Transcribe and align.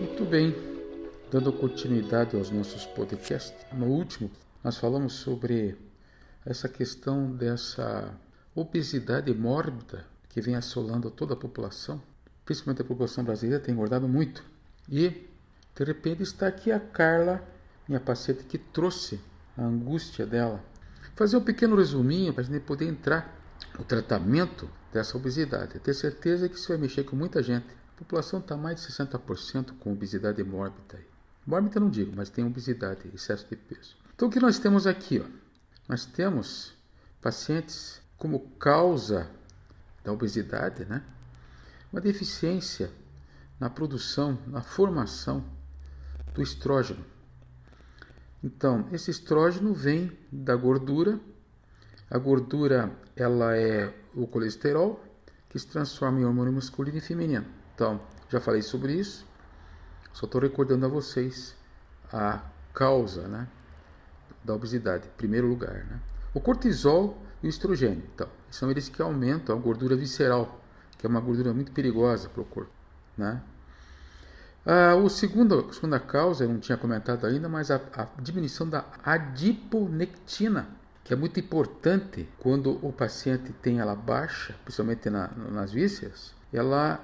Muito 0.00 0.24
bem, 0.24 0.54
dando 1.30 1.52
continuidade 1.52 2.36
aos 2.36 2.50
nossos 2.50 2.84
podcasts, 2.86 3.54
no 3.72 3.86
último 3.86 4.30
nós 4.62 4.76
falamos 4.76 5.14
sobre 5.14 5.76
essa 6.44 6.68
questão 6.68 7.30
dessa 7.30 8.14
obesidade 8.54 9.32
mórbida 9.34 10.04
que 10.28 10.40
vem 10.40 10.56
assolando 10.56 11.10
toda 11.10 11.34
a 11.34 11.36
população, 11.36 12.02
principalmente 12.44 12.82
a 12.82 12.84
população 12.84 13.22
brasileira, 13.22 13.62
tem 13.62 13.74
engordado 13.74 14.08
muito. 14.08 14.42
E, 14.88 15.28
de 15.74 15.84
repente, 15.84 16.22
está 16.22 16.46
aqui 16.46 16.72
a 16.72 16.80
Carla, 16.80 17.42
minha 17.86 18.00
paciente, 18.00 18.44
que 18.44 18.58
trouxe 18.58 19.20
a 19.56 19.62
angústia 19.62 20.26
dela. 20.26 20.62
Fazer 21.14 21.36
um 21.36 21.44
pequeno 21.44 21.76
resuminho 21.76 22.32
para 22.32 22.42
a 22.42 22.46
gente 22.46 22.60
poder 22.60 22.86
entrar 22.86 23.38
no 23.78 23.84
tratamento 23.84 24.68
dessa 24.92 25.16
obesidade. 25.16 25.78
Ter 25.78 25.94
certeza 25.94 26.48
que 26.48 26.56
isso 26.56 26.68
vai 26.68 26.78
mexer 26.78 27.04
com 27.04 27.14
muita 27.14 27.42
gente. 27.42 27.81
A 27.94 27.98
população 27.98 28.40
está 28.40 28.56
mais 28.56 28.80
de 28.80 28.92
60% 28.92 29.78
com 29.78 29.92
obesidade 29.92 30.42
mórbida. 30.42 31.00
Mórbida 31.46 31.80
não 31.80 31.90
digo, 31.90 32.12
mas 32.14 32.30
tem 32.30 32.44
obesidade, 32.44 33.10
excesso 33.14 33.46
de 33.48 33.56
peso. 33.56 33.96
Então 34.14 34.28
o 34.28 34.30
que 34.30 34.40
nós 34.40 34.58
temos 34.58 34.86
aqui? 34.86 35.20
Ó? 35.20 35.26
Nós 35.88 36.06
temos 36.06 36.74
pacientes 37.20 38.00
como 38.16 38.40
causa 38.58 39.30
da 40.04 40.12
obesidade, 40.12 40.84
né? 40.84 41.02
uma 41.92 42.00
deficiência 42.00 42.90
na 43.60 43.68
produção, 43.68 44.38
na 44.46 44.62
formação 44.62 45.44
do 46.34 46.42
estrógeno. 46.42 47.04
Então, 48.42 48.88
esse 48.90 49.10
estrógeno 49.10 49.72
vem 49.72 50.16
da 50.32 50.56
gordura. 50.56 51.20
A 52.10 52.18
gordura 52.18 52.90
ela 53.14 53.56
é 53.56 53.94
o 54.14 54.26
colesterol 54.26 55.04
que 55.48 55.58
se 55.58 55.66
transforma 55.66 56.20
em 56.20 56.24
hormônio 56.24 56.52
masculino 56.52 56.98
e 56.98 57.00
feminino. 57.00 57.46
Então, 57.74 58.00
já 58.28 58.40
falei 58.40 58.62
sobre 58.62 58.94
isso. 58.94 59.26
Só 60.12 60.26
estou 60.26 60.40
recordando 60.40 60.86
a 60.86 60.88
vocês 60.88 61.54
a 62.12 62.42
causa, 62.74 63.26
né, 63.28 63.48
da 64.44 64.54
obesidade, 64.54 65.06
em 65.06 65.16
primeiro 65.16 65.46
lugar, 65.46 65.84
né? 65.84 66.00
O 66.34 66.40
cortisol 66.40 67.18
e 67.42 67.46
o 67.46 67.50
estrogênio. 67.50 68.02
Então, 68.14 68.28
são 68.50 68.70
eles 68.70 68.88
que 68.88 69.00
aumentam 69.00 69.56
a 69.56 69.60
gordura 69.60 69.96
visceral, 69.96 70.60
que 70.98 71.06
é 71.06 71.08
uma 71.08 71.20
gordura 71.20 71.52
muito 71.52 71.72
perigosa 71.72 72.28
para 72.28 72.42
o 72.42 72.44
corpo. 72.44 72.70
Né? 73.16 73.40
Ah, 74.64 74.94
o 74.94 75.08
segundo, 75.08 75.66
a 75.68 75.72
segunda 75.72 75.98
causa, 75.98 76.44
eu 76.44 76.48
não 76.48 76.60
tinha 76.60 76.78
comentado 76.78 77.26
ainda, 77.26 77.48
mas 77.48 77.70
a, 77.70 77.80
a 77.94 78.06
diminuição 78.20 78.68
da 78.68 78.84
adiponectina, 79.04 80.68
que 81.04 81.12
é 81.12 81.16
muito 81.16 81.40
importante 81.40 82.28
quando 82.38 82.78
o 82.86 82.92
paciente 82.92 83.52
tem 83.60 83.80
ela 83.80 83.94
baixa, 83.94 84.54
principalmente 84.64 85.10
na, 85.10 85.28
nas 85.28 85.72
vísceras, 85.72 86.32
ela 86.52 87.00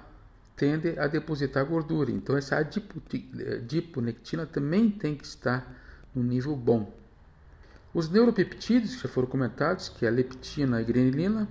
tende 0.58 0.98
a 0.98 1.06
depositar 1.06 1.64
gordura. 1.64 2.10
Então, 2.10 2.36
essa 2.36 2.56
adiponectina 2.56 4.44
também 4.44 4.90
tem 4.90 5.14
que 5.14 5.24
estar 5.24 5.72
no 6.14 6.22
nível 6.22 6.56
bom. 6.56 6.92
Os 7.94 8.10
neuropeptídeos 8.10 8.96
que 8.96 9.02
já 9.02 9.08
foram 9.08 9.28
comentados, 9.28 9.88
que 9.88 10.04
é 10.04 10.08
a 10.08 10.12
leptina 10.12 10.78
e 10.78 10.82
a 10.82 10.86
grenilina, 10.86 11.48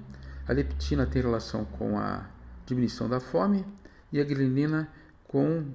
a 0.48 0.52
leptina 0.52 1.06
tem 1.08 1.22
relação 1.22 1.66
com 1.66 1.98
a 1.98 2.30
diminuição 2.66 3.10
da 3.10 3.20
fome 3.20 3.66
e 4.12 4.20
a 4.20 4.24
grenilina 4.24 4.90
com 5.24 5.66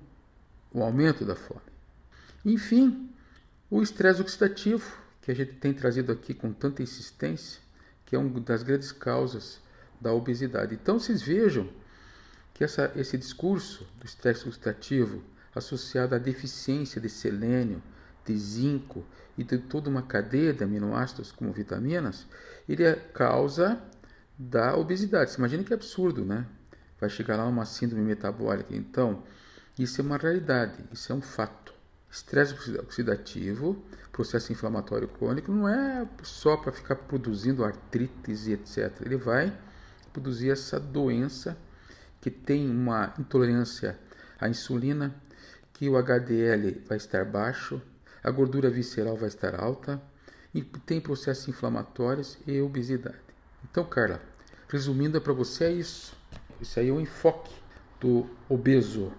o 0.71 0.83
aumento 0.83 1.25
da 1.25 1.35
fome. 1.35 1.61
Enfim, 2.45 3.11
o 3.71 3.83
estresse 3.83 4.21
oxidativo, 4.21 4.95
que 5.23 5.31
a 5.31 5.35
gente 5.35 5.55
tem 5.55 5.73
trazido 5.73 6.13
aqui 6.13 6.35
com 6.35 6.53
tanta 6.53 6.83
insistência, 6.83 7.61
que 8.05 8.15
é 8.15 8.19
uma 8.19 8.41
das 8.41 8.63
grandes 8.63 8.93
causas 8.93 9.61
da 10.01 10.13
obesidade. 10.13 10.75
Então, 10.75 10.99
vocês 10.99 11.23
vejam 11.23 11.69
que 12.55 12.65
essa, 12.65 12.93
esse 12.97 13.17
discurso 13.17 13.87
do 13.99 14.07
estresse 14.07 14.47
oxidativo 14.47 15.23
associado 15.55 16.15
à 16.15 16.19
deficiência 16.19 17.01
de 17.01 17.09
selênio, 17.09 17.83
de 18.25 18.37
zinco 18.37 19.05
e 19.37 19.45
de 19.45 19.59
toda 19.59 19.91
uma 19.91 20.03
cadeia 20.03 20.53
de 20.53 20.63
aminoácidos 20.63 21.33
como 21.33 21.53
vitaminas, 21.53 22.27
ele 22.69 22.85
é 22.85 22.95
causa 22.95 23.81
da 24.39 24.77
obesidade. 24.77 25.31
Você 25.31 25.39
imagina 25.39 25.65
que 25.65 25.75
absurdo, 25.75 26.25
né? 26.25 26.47
Vai 27.01 27.11
chegar 27.11 27.37
lá 27.37 27.47
uma 27.47 27.65
síndrome 27.65 28.05
metabólica. 28.05 28.75
Então, 28.75 29.23
isso 29.79 30.01
é 30.01 30.05
uma 30.05 30.17
realidade, 30.17 30.85
isso 30.93 31.13
é 31.13 31.15
um 31.15 31.21
fato. 31.21 31.73
Estresse 32.11 32.55
oxidativo, 32.79 33.83
processo 34.13 34.53
inflamatório 34.53 35.09
crônico, 35.09 35.51
não 35.51 35.67
é 35.67 36.07
só 36.23 36.57
para 36.59 36.71
ficar 36.71 36.95
produzindo 36.97 37.65
artrites 37.65 38.47
e 38.47 38.53
etc. 38.53 39.01
Ele 39.01 39.17
vai 39.17 39.53
produzir 40.13 40.51
essa 40.51 40.79
doença 40.79 41.57
que 42.23 42.31
tem 42.31 42.71
uma 42.71 43.13
intolerância 43.19 43.99
à 44.41 44.49
insulina, 44.49 45.13
que 45.73 45.89
o 45.89 45.97
HDL 45.99 46.81
vai 46.89 46.97
estar 46.97 47.25
baixo, 47.25 47.83
a 48.23 48.31
gordura 48.31 48.71
visceral 48.71 49.17
vai 49.17 49.27
estar 49.27 49.61
alta 49.61 50.01
e 50.55 50.63
tem 50.63 51.01
processos 51.01 51.49
inflamatórios 51.49 52.39
e 52.47 52.61
obesidade. 52.61 53.19
Então, 53.69 53.85
Carla, 53.85 54.23
resumindo 54.69 55.21
para 55.21 55.33
você 55.33 55.65
é 55.65 55.73
isso. 55.73 56.17
Isso 56.61 56.79
aí 56.79 56.91
é 56.91 56.93
o 56.93 57.01
enfoque 57.01 57.53
do 58.01 58.31
obeso, 58.49 59.13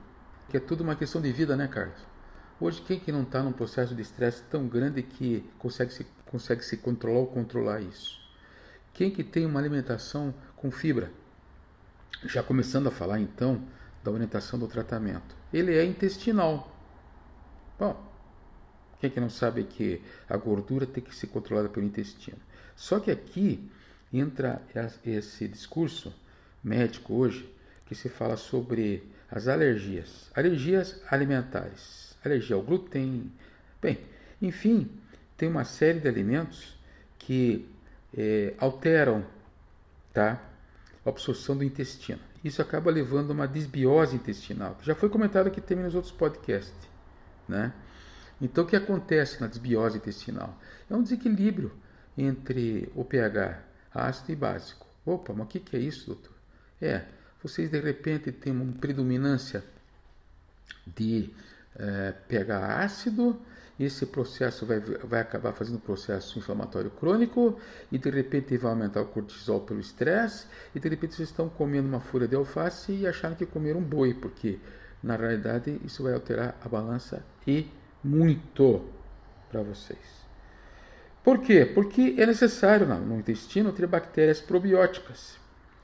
que 0.47 0.56
é 0.56 0.59
tudo 0.62 0.81
uma 0.81 0.96
questão 0.96 1.22
de 1.22 1.30
vida, 1.30 1.58
né, 1.58 1.68
Carlos? 1.68 2.00
Hoje, 2.58 2.81
quem 2.84 2.97
que 2.97 3.12
não 3.12 3.24
está 3.24 3.44
num 3.44 3.52
processo 3.52 3.94
de 3.94 4.02
estresse 4.02 4.44
tão 4.44 4.66
grande 4.66 5.03
que 5.03 5.46
consegue 5.59 5.91
se, 5.91 6.08
consegue 6.28 6.64
se 6.64 6.78
controlar 6.78 7.20
ou 7.20 7.28
controlar 7.28 7.81
isso? 7.81 8.18
Quem 8.94 9.12
que 9.12 9.25
tem 9.25 9.46
uma 9.46 9.59
alimentação 9.59 10.34
com 10.56 10.72
fibra? 10.72 11.12
Já 12.25 12.41
começando 12.41 12.88
a 12.88 12.91
falar, 12.91 13.19
então, 13.19 13.62
da 14.03 14.12
orientação 14.12 14.59
do 14.59 14.68
tratamento. 14.68 15.35
Ele 15.51 15.75
é 15.75 15.84
intestinal. 15.85 16.75
Bom, 17.79 18.13
quem 19.00 19.09
é 19.09 19.13
que 19.13 19.19
não 19.19 19.29
sabe 19.29 19.63
que 19.63 20.01
a 20.29 20.38
gordura 20.38 20.85
tem 20.85 21.03
que 21.03 21.16
ser 21.16 21.28
controlada 21.28 21.69
pelo 21.69 21.85
intestino? 21.85 22.38
Só 22.75 23.00
que 23.00 23.12
aqui 23.12 23.69
entra 24.12 24.62
esse 25.06 25.47
discurso 25.47 26.13
médico 26.63 27.13
hoje 27.13 27.50
que 27.85 27.96
se 27.96 28.09
fala 28.09 28.38
sobre 28.38 29.03
as 29.29 29.47
alergias, 29.47 30.31
alergias 30.34 31.02
alimentares, 31.09 32.16
alergia 32.23 32.56
ao 32.56 32.62
glúten, 32.62 33.31
bem, 33.81 34.00
enfim, 34.41 34.90
tem 35.35 35.50
uma 35.50 35.66
série 35.66 36.00
de 36.00 36.07
alimentos 36.07 36.78
que 37.18 37.68
é, 38.16 38.53
alteram 38.57 39.25
tá, 40.13 40.41
absorção 41.06 41.58
do 41.58 41.64
intestino. 41.64 42.19
Isso 42.44 42.62
acaba 42.62 42.91
levando 42.91 43.31
a 43.31 43.34
uma 43.34 43.47
desbiose 43.47 44.16
intestinal, 44.16 44.75
que 44.75 44.86
já 44.86 44.96
foi 44.96 45.09
comentado 45.09 45.47
aqui 45.47 45.62
também 45.62 45.86
nos 45.86 45.96
outros 45.96 46.14
podcasts, 46.14 46.90
né? 47.47 47.74
Então, 48.41 48.64
o 48.64 48.68
que 48.68 48.75
acontece 48.75 49.40
na 49.40 49.47
desbiose 49.47 49.97
intestinal? 49.97 50.58
É 50.90 50.96
um 50.96 51.02
desequilíbrio 51.02 51.72
entre 52.18 52.91
o 52.96 53.06
pH 53.06 53.64
ácido 53.94 54.31
e 54.31 54.36
básico. 54.36 54.86
Opa, 55.06 55.34
mas 55.34 55.46
o 55.46 55.47
que 55.47 55.75
é 55.75 55.80
isso, 55.80 56.08
doutor? 56.08 56.34
É, 56.81 57.03
vocês 57.41 57.70
de 57.70 57.80
repente 57.80 58.31
têm 58.31 58.52
uma 58.52 58.74
predominância 58.74 59.64
de 60.85 61.30
é, 61.75 62.14
pH 62.28 62.84
ácido, 62.84 63.40
esse 63.79 64.06
processo 64.06 64.66
vai, 64.66 64.79
vai 64.79 65.22
acabar 65.22 65.51
fazendo 65.53 65.75
um 65.75 65.79
processo 65.79 66.38
inflamatório 66.38 66.91
crônico 66.91 67.59
e 67.91 67.97
de 67.97 68.09
repente 68.09 68.56
vai 68.57 68.72
aumentar 68.72 69.01
o 69.01 69.07
cortisol 69.07 69.61
pelo 69.61 69.79
estresse 69.79 70.45
e 70.75 70.79
de 70.79 70.88
repente 70.89 71.16
vocês 71.16 71.29
estão 71.29 71.50
comendo 71.50 71.88
uma 71.88 72.00
folha 72.00 72.28
de 72.28 72.35
alface 72.35 72.94
e 72.94 73.07
acharam 73.07 73.35
que 73.35 73.45
comeram 73.45 73.79
um 73.79 73.84
boi, 73.84 74.13
porque 74.13 74.59
na 75.01 75.16
realidade 75.16 75.79
isso 75.84 76.03
vai 76.03 76.13
alterar 76.13 76.56
a 76.63 76.69
balança 76.69 77.25
e 77.47 77.67
muito 78.03 78.85
para 79.50 79.61
vocês. 79.61 80.23
Por 81.23 81.40
quê? 81.40 81.66
Porque 81.66 82.16
é 82.17 82.25
necessário 82.25 82.85
no 82.85 83.17
intestino 83.17 83.72
ter 83.72 83.88
bactérias 83.88 84.41
probióticas. 84.41 85.38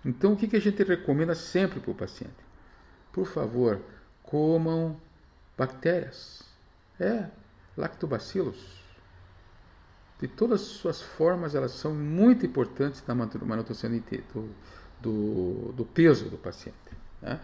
Então, 0.03 0.33
o 0.33 0.35
que 0.35 0.55
a 0.55 0.61
gente 0.61 0.83
recomenda 0.83 1.33
sempre 1.33 1.79
para 1.79 1.91
o 1.91 1.95
paciente? 1.95 2.33
Por 3.11 3.25
favor, 3.25 3.81
comam 4.23 4.99
bactérias. 5.57 6.43
É, 6.99 7.25
lactobacilos. 7.79 8.57
De 10.19 10.27
todas 10.27 10.61
as 10.61 10.67
suas 10.67 11.01
formas, 11.01 11.55
elas 11.55 11.71
são 11.71 11.95
muito 11.95 12.45
importantes 12.45 13.01
na 13.07 13.15
manutenção 13.15 13.89
do, 14.33 14.49
do, 15.01 15.71
do 15.71 15.85
peso 15.85 16.29
do 16.29 16.37
paciente. 16.37 16.77
Né? 17.21 17.39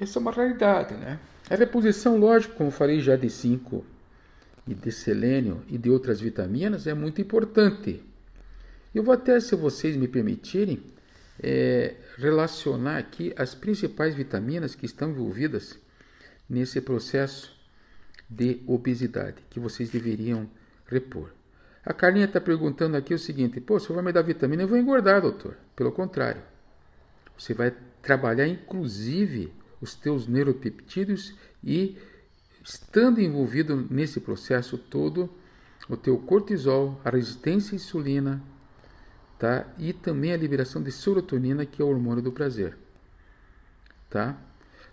Essa 0.00 0.18
é 0.18 0.20
uma 0.20 0.30
realidade, 0.30 0.94
né? 0.94 1.18
A 1.50 1.56
reposição, 1.56 2.16
lógico, 2.16 2.54
como 2.54 2.70
falei 2.70 3.00
já 3.00 3.16
de 3.16 3.28
zinco 3.28 3.84
e 4.66 4.74
de 4.74 4.90
selênio 4.90 5.62
e 5.68 5.76
de 5.76 5.90
outras 5.90 6.20
vitaminas, 6.20 6.86
é 6.86 6.94
muito 6.94 7.20
importante. 7.20 8.02
Eu 8.94 9.02
vou 9.02 9.12
até, 9.12 9.38
se 9.40 9.56
vocês 9.56 9.96
me 9.96 10.06
permitirem, 10.06 10.82
é, 11.42 11.96
relacionar 12.16 12.96
aqui 12.96 13.34
as 13.36 13.54
principais 13.54 14.14
vitaminas 14.14 14.74
que 14.74 14.86
estão 14.86 15.10
envolvidas 15.10 15.76
nesse 16.48 16.80
processo 16.80 17.52
de 18.28 18.62
obesidade 18.66 19.42
que 19.50 19.60
vocês 19.60 19.90
deveriam 19.90 20.48
repor. 20.86 21.30
A 21.84 21.92
Carlinha 21.92 22.24
está 22.24 22.40
perguntando 22.40 22.96
aqui 22.96 23.12
o 23.12 23.18
seguinte: 23.18 23.60
pô, 23.60 23.78
se 23.78 23.92
vai 23.92 24.02
me 24.02 24.12
dar 24.12 24.22
vitamina, 24.22 24.62
eu 24.62 24.68
vou 24.68 24.78
engordar, 24.78 25.20
doutor. 25.20 25.56
Pelo 25.76 25.92
contrário, 25.92 26.42
você 27.36 27.52
vai 27.52 27.74
trabalhar 28.00 28.46
inclusive 28.46 29.52
os 29.80 29.94
teus 29.94 30.26
neuropeptídeos 30.26 31.34
e 31.62 31.98
estando 32.62 33.20
envolvido 33.20 33.86
nesse 33.90 34.20
processo 34.20 34.78
todo, 34.78 35.30
o 35.88 35.96
teu 35.96 36.16
cortisol, 36.16 36.98
a 37.04 37.10
resistência 37.10 37.74
à 37.74 37.76
insulina, 37.76 38.42
tá? 39.38 39.66
E 39.78 39.92
também 39.92 40.32
a 40.32 40.36
liberação 40.36 40.82
de 40.82 40.90
serotonina, 40.90 41.66
que 41.66 41.82
é 41.82 41.84
o 41.84 41.88
hormônio 41.88 42.22
do 42.22 42.32
prazer, 42.32 42.76
tá? 44.08 44.38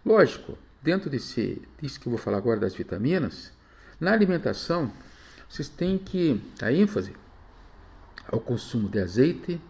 Lógico, 0.05 0.57
dentro 0.81 1.09
desse, 1.09 1.61
disso 1.81 1.99
que 1.99 2.07
eu 2.07 2.11
vou 2.11 2.19
falar 2.19 2.37
agora 2.37 2.59
das 2.59 2.73
vitaminas, 2.73 3.51
na 3.99 4.11
alimentação, 4.11 4.91
vocês 5.49 5.69
têm 5.69 5.97
que 5.97 6.41
dar 6.59 6.73
ênfase 6.73 7.13
ao 8.27 8.39
consumo 8.39 8.89
de 8.89 8.99
azeite, 8.99 9.61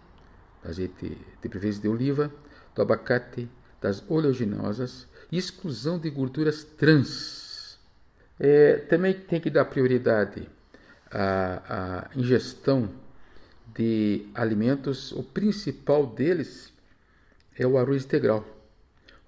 azeite 0.64 1.18
de 1.42 1.50
preferência 1.50 1.82
de 1.82 1.88
oliva, 1.88 2.32
do 2.76 2.82
abacate, 2.82 3.50
das 3.82 4.04
oleaginosas 4.08 5.08
exclusão 5.32 5.98
de 5.98 6.10
gorduras 6.10 6.64
trans. 6.64 7.80
É, 8.40 8.78
também 8.78 9.14
tem 9.14 9.40
que 9.40 9.50
dar 9.50 9.66
prioridade 9.66 10.50
à, 11.10 12.10
à 12.10 12.18
ingestão 12.18 12.90
de 13.74 14.28
alimentos, 14.34 15.12
o 15.14 15.24
principal 15.24 16.06
deles 16.06 16.74
é 17.58 17.66
o 17.66 17.78
arroz 17.78 18.04
integral. 18.04 18.46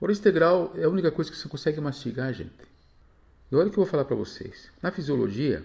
O 0.04 0.06
arroz 0.06 0.20
integral 0.20 0.74
é 0.76 0.84
a 0.84 0.90
única 0.90 1.10
coisa 1.10 1.32
que 1.32 1.38
você 1.38 1.48
consegue 1.48 1.80
mastigar, 1.80 2.34
gente. 2.34 2.52
E 3.50 3.56
olha 3.56 3.70
o 3.70 3.72
que 3.72 3.80
eu 3.80 3.84
vou 3.86 3.90
falar 3.90 4.04
para 4.04 4.18
vocês. 4.18 4.70
Na 4.82 4.92
fisiologia, 4.92 5.64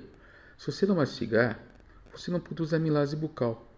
se 0.56 0.70
você 0.70 0.86
não 0.86 0.94
mastigar, 0.94 1.58
você 2.12 2.30
não 2.30 2.38
produz 2.38 2.72
amilase 2.72 3.16
bucal. 3.16 3.68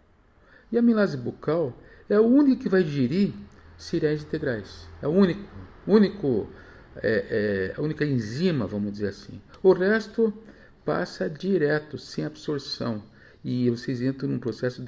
E 0.70 0.76
a 0.76 0.80
amilase 0.80 1.16
bucal 1.16 1.72
é 2.10 2.20
o 2.20 2.26
único 2.26 2.62
que 2.62 2.68
vai 2.68 2.84
digerir 2.84 3.32
cereais 3.78 4.20
integrais. 4.22 4.86
É 5.00 5.08
o 5.08 5.12
único, 5.12 5.48
único 5.86 6.50
é, 6.96 7.72
é, 7.72 7.74
a 7.78 7.80
única 7.80 8.04
enzima, 8.04 8.66
vamos 8.66 8.92
dizer 8.92 9.08
assim. 9.08 9.40
O 9.62 9.72
resto 9.72 10.30
passa 10.84 11.26
direto, 11.26 11.96
sem 11.96 12.26
absorção 12.26 13.02
e 13.42 13.70
vocês 13.70 14.02
entram 14.02 14.28
num 14.28 14.38
processo 14.38 14.84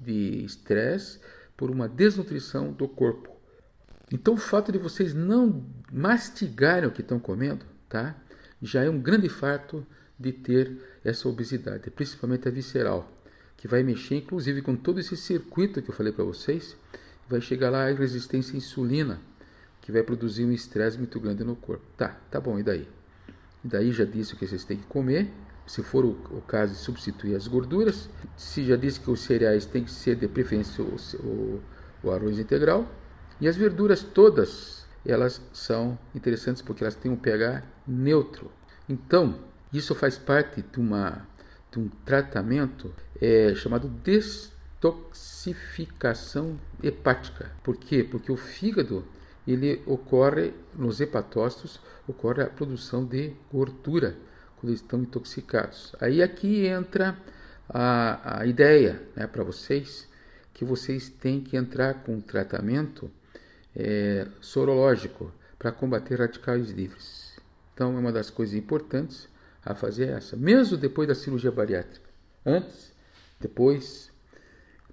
de 0.00 0.44
estresse 0.46 1.20
por 1.58 1.70
uma 1.70 1.86
desnutrição 1.86 2.72
do 2.72 2.88
corpo. 2.88 3.38
Então, 4.12 4.34
o 4.34 4.36
fato 4.36 4.72
de 4.72 4.78
vocês 4.78 5.14
não 5.14 5.64
mastigarem 5.92 6.88
o 6.88 6.92
que 6.92 7.00
estão 7.00 7.18
comendo, 7.18 7.64
tá? 7.88 8.16
Já 8.60 8.82
é 8.84 8.90
um 8.90 9.00
grande 9.00 9.28
fato 9.28 9.86
de 10.18 10.32
ter 10.32 10.76
essa 11.04 11.28
obesidade, 11.28 11.90
principalmente 11.90 12.46
a 12.46 12.50
visceral, 12.50 13.10
que 13.56 13.66
vai 13.66 13.82
mexer 13.82 14.16
inclusive 14.16 14.60
com 14.62 14.76
todo 14.76 15.00
esse 15.00 15.16
circuito 15.16 15.80
que 15.80 15.90
eu 15.90 15.94
falei 15.94 16.12
para 16.12 16.24
vocês, 16.24 16.76
vai 17.28 17.40
chegar 17.40 17.70
lá 17.70 17.88
a 17.88 17.92
resistência 17.92 18.54
à 18.54 18.56
insulina, 18.56 19.20
que 19.80 19.92
vai 19.92 20.02
produzir 20.02 20.44
um 20.44 20.52
estresse 20.52 20.98
muito 20.98 21.18
grande 21.18 21.42
no 21.44 21.56
corpo. 21.56 21.84
Tá, 21.96 22.08
tá 22.30 22.40
bom, 22.40 22.58
e 22.58 22.62
daí? 22.62 22.88
E 23.64 23.68
daí 23.68 23.92
já 23.92 24.04
disse 24.04 24.34
o 24.34 24.36
que 24.36 24.46
vocês 24.46 24.64
têm 24.64 24.76
que 24.76 24.86
comer, 24.86 25.30
se 25.66 25.82
for 25.82 26.04
o, 26.04 26.10
o, 26.30 26.42
caso 26.42 26.72
de 26.72 26.78
substituir 26.80 27.36
as 27.36 27.46
gorduras. 27.46 28.08
Se 28.36 28.64
já 28.64 28.76
disse 28.76 28.98
que 28.98 29.10
os 29.10 29.20
cereais 29.20 29.64
têm 29.64 29.84
que 29.84 29.90
ser 29.90 30.16
de 30.16 30.26
preferência 30.26 30.82
o, 30.82 30.96
o, 31.22 31.62
o 32.02 32.10
arroz 32.10 32.38
integral. 32.38 32.90
E 33.40 33.48
as 33.48 33.56
verduras 33.56 34.02
todas, 34.02 34.84
elas 35.04 35.42
são 35.52 35.98
interessantes 36.14 36.62
porque 36.62 36.84
elas 36.84 36.94
têm 36.94 37.10
um 37.10 37.16
pH 37.16 37.64
neutro. 37.86 38.50
Então, 38.88 39.38
isso 39.72 39.94
faz 39.94 40.18
parte 40.18 40.62
de, 40.62 40.78
uma, 40.78 41.26
de 41.70 41.78
um 41.78 41.88
tratamento 42.04 42.92
é, 43.20 43.54
chamado 43.54 43.88
detoxificação 43.88 46.58
hepática. 46.82 47.50
Por 47.62 47.76
quê? 47.76 48.02
Porque 48.04 48.30
o 48.30 48.36
fígado 48.36 49.06
ele 49.46 49.82
ocorre 49.86 50.52
nos 50.74 51.00
hepatócitos, 51.00 51.80
ocorre 52.06 52.42
a 52.42 52.46
produção 52.46 53.02
de 53.04 53.32
gordura 53.50 54.14
quando 54.56 54.74
estão 54.74 55.00
intoxicados. 55.00 55.94
Aí 56.00 56.22
aqui 56.22 56.66
entra 56.66 57.16
a, 57.68 58.40
a 58.40 58.46
ideia 58.46 59.02
né, 59.16 59.26
para 59.26 59.42
vocês 59.42 60.08
que 60.52 60.64
vocês 60.64 61.08
têm 61.08 61.40
que 61.40 61.56
entrar 61.56 62.02
com 62.02 62.16
um 62.16 62.20
tratamento 62.20 63.10
é, 63.74 64.26
sorológico 64.40 65.32
para 65.58 65.72
combater 65.72 66.18
radicais 66.18 66.70
livres. 66.70 67.38
Então 67.74 67.96
é 67.96 68.00
uma 68.00 68.12
das 68.12 68.30
coisas 68.30 68.54
importantes 68.54 69.28
a 69.64 69.74
fazer 69.74 70.08
essa, 70.08 70.36
mesmo 70.36 70.76
depois 70.76 71.08
da 71.08 71.14
cirurgia 71.14 71.50
bariátrica. 71.50 72.08
Antes, 72.44 72.92
depois, 73.38 74.10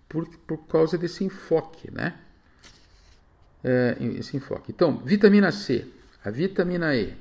por, 0.08 0.28
por 0.40 0.58
causa 0.68 0.98
desse 0.98 1.24
enfoque, 1.24 1.92
né? 1.92 2.20
É, 3.64 3.98
esse 4.18 4.38
enfoque. 4.38 4.72
Então, 4.72 4.98
vitamina 5.00 5.52
C, 5.52 5.86
a 6.24 6.30
vitamina 6.30 6.96
E, 6.96 7.16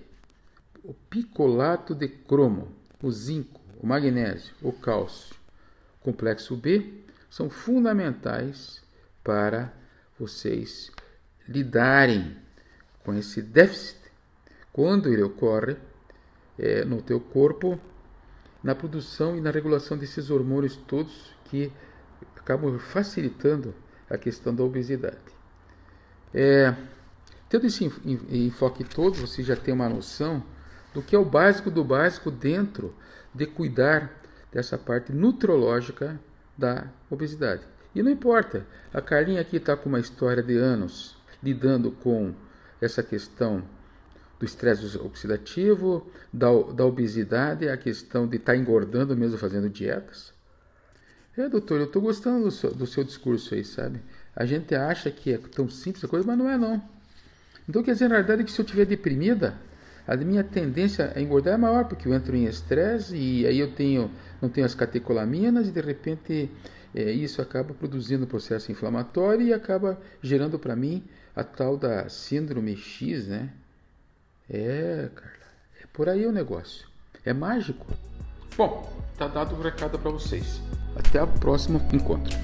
o 0.84 0.94
picolato 0.94 1.94
de 1.94 2.08
cromo, 2.08 2.68
o 3.02 3.10
zinco, 3.10 3.60
o 3.80 3.86
magnésio, 3.86 4.54
o 4.62 4.72
cálcio, 4.72 5.34
o 6.00 6.04
complexo 6.04 6.54
B 6.56 7.02
são 7.30 7.50
fundamentais 7.50 8.82
para 9.24 9.72
vocês 10.18 10.90
lidarem 11.48 12.36
com 13.04 13.14
esse 13.14 13.40
déficit 13.40 14.00
quando 14.72 15.08
ele 15.08 15.22
ocorre 15.22 15.76
é, 16.58 16.84
no 16.84 17.00
teu 17.00 17.20
corpo, 17.20 17.78
na 18.62 18.74
produção 18.74 19.36
e 19.36 19.40
na 19.40 19.50
regulação 19.50 19.96
desses 19.96 20.30
hormônios 20.30 20.76
todos 20.76 21.32
que 21.44 21.72
acabam 22.36 22.78
facilitando 22.78 23.74
a 24.10 24.18
questão 24.18 24.54
da 24.54 24.62
obesidade. 24.62 25.18
É, 26.34 26.74
tendo 27.48 27.66
esse 27.66 27.84
enfoque 27.84 28.84
todo, 28.84 29.14
você 29.14 29.42
já 29.42 29.56
tem 29.56 29.72
uma 29.72 29.88
noção 29.88 30.42
do 30.92 31.02
que 31.02 31.14
é 31.14 31.18
o 31.18 31.24
básico 31.24 31.70
do 31.70 31.84
básico 31.84 32.30
dentro 32.30 32.94
de 33.34 33.46
cuidar 33.46 34.10
dessa 34.52 34.78
parte 34.78 35.12
nutrológica 35.12 36.18
da 36.56 36.86
obesidade. 37.10 37.62
E 37.94 38.02
não 38.02 38.10
importa, 38.10 38.66
a 38.92 39.00
Carlinha 39.00 39.40
aqui 39.40 39.56
está 39.56 39.76
com 39.76 39.88
uma 39.88 40.00
história 40.00 40.42
de 40.42 40.56
anos 40.56 41.16
lidando 41.42 41.90
com 41.90 42.34
essa 42.80 43.02
questão 43.02 43.62
do 44.38 44.44
estresse 44.44 44.98
oxidativo, 44.98 46.06
da, 46.32 46.48
da 46.74 46.84
obesidade, 46.84 47.68
a 47.68 47.76
questão 47.76 48.26
de 48.26 48.36
estar 48.36 48.52
tá 48.52 48.58
engordando 48.58 49.16
mesmo 49.16 49.38
fazendo 49.38 49.68
dietas. 49.68 50.32
É, 51.36 51.48
doutor, 51.48 51.80
eu 51.80 51.86
estou 51.86 52.00
gostando 52.00 52.44
do 52.44 52.50
seu, 52.50 52.72
do 52.72 52.86
seu 52.86 53.04
discurso 53.04 53.54
aí, 53.54 53.64
sabe? 53.64 54.00
A 54.34 54.44
gente 54.44 54.74
acha 54.74 55.10
que 55.10 55.32
é 55.32 55.38
tão 55.38 55.68
simples 55.68 56.04
a 56.04 56.08
coisa, 56.08 56.26
mas 56.26 56.38
não 56.38 56.48
é 56.48 56.56
não. 56.56 56.82
Então 57.68 57.82
quer 57.82 57.92
dizer, 57.92 58.08
na 58.08 58.16
verdade, 58.16 58.44
que 58.44 58.52
se 58.52 58.60
eu 58.60 58.64
estiver 58.64 58.86
deprimida, 58.86 59.54
a 60.06 60.16
minha 60.16 60.44
tendência 60.44 61.12
a 61.14 61.20
engordar 61.20 61.54
é 61.54 61.56
maior, 61.56 61.86
porque 61.86 62.06
eu 62.06 62.14
entro 62.14 62.36
em 62.36 62.44
estresse 62.44 63.16
e 63.16 63.46
aí 63.46 63.58
eu 63.58 63.72
tenho, 63.72 64.10
não 64.40 64.48
tenho 64.48 64.64
as 64.64 64.74
catecolaminas 64.74 65.68
e 65.68 65.72
de 65.72 65.80
repente 65.80 66.50
é, 66.94 67.10
isso 67.10 67.42
acaba 67.42 67.74
produzindo 67.74 68.24
um 68.24 68.28
processo 68.28 68.70
inflamatório 68.70 69.46
e 69.46 69.52
acaba 69.52 70.00
gerando 70.22 70.58
para 70.58 70.76
mim 70.76 71.04
a 71.36 71.44
tal 71.44 71.76
da 71.76 72.08
síndrome 72.08 72.74
X, 72.74 73.28
né? 73.28 73.50
É, 74.48 75.10
Carla, 75.14 75.46
é 75.82 75.86
por 75.92 76.08
aí 76.08 76.26
o 76.26 76.32
negócio. 76.32 76.88
É 77.24 77.34
mágico. 77.34 77.86
Bom, 78.56 78.90
tá 79.18 79.28
dado 79.28 79.54
o 79.54 79.60
recado 79.60 79.98
para 79.98 80.10
vocês. 80.10 80.62
Até 80.96 81.22
o 81.22 81.26
próximo 81.26 81.78
encontro. 81.92 82.34